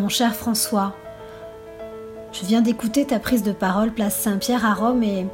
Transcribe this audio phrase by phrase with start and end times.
[0.00, 0.94] Mon cher François,
[2.32, 5.26] je viens d'écouter ta prise de parole place Saint-Pierre à Rome et,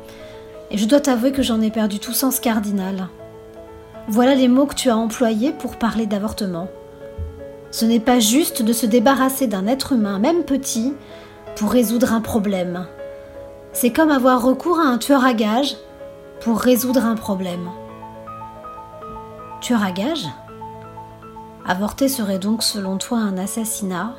[0.73, 3.07] je dois t'avouer que j'en ai perdu tout sens cardinal.
[4.09, 6.67] Voilà les mots que tu as employés pour parler d'avortement.
[7.71, 10.95] Ce n'est pas juste de se débarrasser d'un être humain, même petit,
[11.55, 12.89] pour résoudre un problème.
[13.73, 15.77] C'est comme avoir recours à un tueur à gages
[16.41, 17.71] pour résoudre un problème.
[19.61, 20.27] Tueur à gages?
[21.65, 24.17] Avorter serait donc selon toi un assassinat?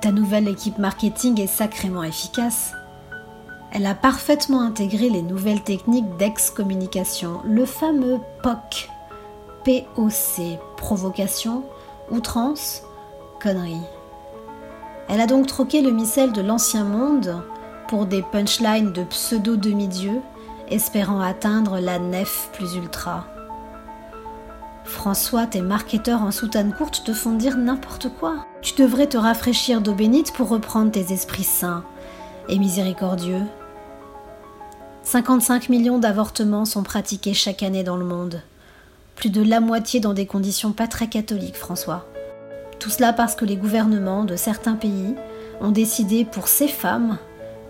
[0.00, 2.72] Ta nouvelle équipe marketing est sacrément efficace.
[3.72, 8.88] Elle a parfaitement intégré les nouvelles techniques d'ex-communication, le fameux POC.
[9.64, 11.64] POC, provocation,
[12.10, 12.82] outrance,
[13.40, 13.82] connerie.
[15.08, 17.42] Elle a donc troqué le missel de l'ancien monde
[17.88, 20.22] pour des punchlines de pseudo-demi-dieux,
[20.68, 23.26] espérant atteindre la nef plus ultra.
[24.84, 28.46] François, tes marketeurs en soutane courte te font dire n'importe quoi.
[28.62, 31.82] Tu devrais te rafraîchir d'eau bénite pour reprendre tes esprits sains
[32.48, 33.42] et miséricordieux.
[35.02, 38.42] 55 millions d'avortements sont pratiqués chaque année dans le monde.
[39.16, 42.06] Plus de la moitié dans des conditions pas très catholiques, François.
[42.78, 45.14] Tout cela parce que les gouvernements de certains pays
[45.60, 47.18] ont décidé pour ces femmes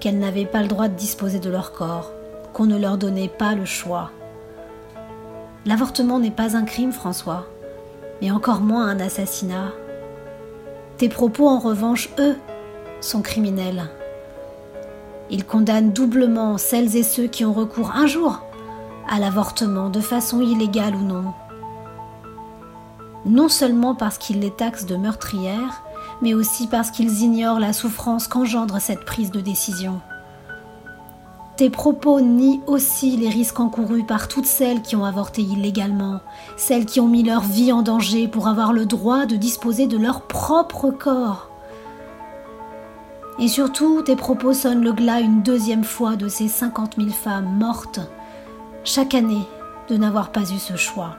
[0.00, 2.12] qu'elles n'avaient pas le droit de disposer de leur corps,
[2.52, 4.10] qu'on ne leur donnait pas le choix.
[5.66, 7.46] L'avortement n'est pas un crime, François,
[8.20, 9.72] mais encore moins un assassinat.
[11.00, 12.36] Tes propos, en revanche, eux,
[13.00, 13.88] sont criminels.
[15.30, 18.42] Ils condamnent doublement celles et ceux qui ont recours un jour
[19.08, 21.32] à l'avortement, de façon illégale ou non.
[23.24, 25.82] Non seulement parce qu'ils les taxent de meurtrières,
[26.20, 30.02] mais aussi parce qu'ils ignorent la souffrance qu'engendre cette prise de décision.
[31.60, 36.20] Tes propos nient aussi les risques encourus par toutes celles qui ont avorté illégalement,
[36.56, 39.98] celles qui ont mis leur vie en danger pour avoir le droit de disposer de
[39.98, 41.50] leur propre corps.
[43.38, 47.58] Et surtout, tes propos sonnent le glas une deuxième fois de ces 50 000 femmes
[47.58, 48.00] mortes
[48.82, 49.46] chaque année
[49.90, 51.16] de n'avoir pas eu ce choix.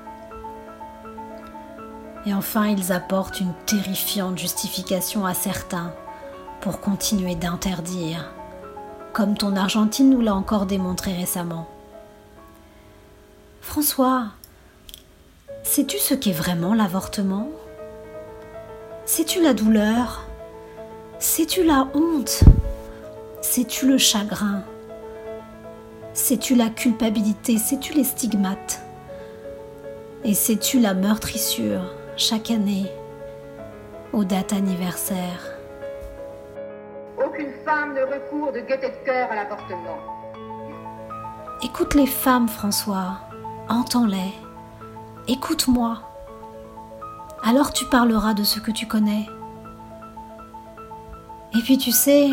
[2.25, 5.93] Et enfin, ils apportent une terrifiante justification à certains
[6.61, 8.33] pour continuer d'interdire
[9.13, 11.67] comme ton Argentine nous l'a encore démontré récemment.
[13.61, 14.27] François,
[15.63, 17.49] sais-tu ce qu'est vraiment l'avortement?
[19.05, 20.23] Sais-tu la douleur?
[21.19, 22.43] Sais-tu la honte?
[23.41, 24.63] Sais-tu le chagrin?
[26.13, 27.57] Sais-tu la culpabilité?
[27.57, 28.81] Sais-tu les stigmates?
[30.23, 32.91] Et sais-tu la meurtrissure chaque année
[34.13, 35.60] aux dates anniversaires?
[37.65, 39.97] Femme de gaieté de cœur à l'avortement.
[41.63, 43.19] Écoute les femmes, François.
[43.69, 44.33] Entends-les.
[45.27, 46.01] Écoute-moi.
[47.43, 49.25] Alors tu parleras de ce que tu connais.
[51.55, 52.29] Et puis tu sais,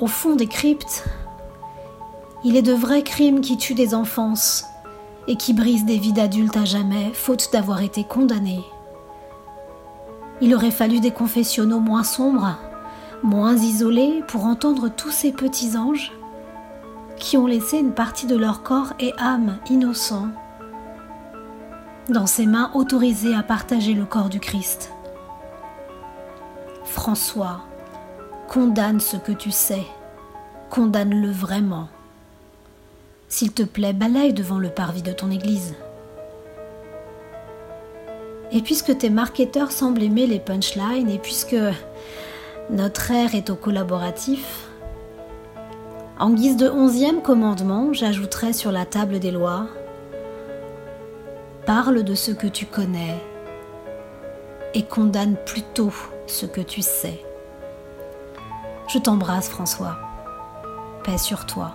[0.00, 1.04] au fond des cryptes,
[2.44, 4.64] il est de vrais crimes qui tuent des enfances
[5.28, 8.64] et qui brisent des vies d'adultes à jamais, faute d'avoir été condamnés.
[10.40, 12.58] Il aurait fallu des confessionnaux moins sombres
[13.22, 16.12] moins isolés pour entendre tous ces petits anges
[17.16, 20.28] qui ont laissé une partie de leur corps et âme innocents
[22.08, 24.92] dans ses mains autorisées à partager le corps du Christ.
[26.84, 27.62] François,
[28.48, 29.84] condamne ce que tu sais,
[30.70, 31.88] condamne-le vraiment.
[33.28, 35.74] S'il te plaît, balaye devant le parvis de ton église.
[38.52, 41.56] Et puisque tes marketeurs semblent aimer les punchlines, et puisque
[42.70, 44.68] notre ère est au collaboratif.
[46.18, 49.66] En guise de onzième commandement, j'ajouterai sur la table des lois
[51.66, 53.20] Parle de ce que tu connais
[54.72, 55.92] et condamne plutôt
[56.28, 57.20] ce que tu sais.
[58.88, 59.96] Je t'embrasse François.
[61.02, 61.74] Paix sur toi.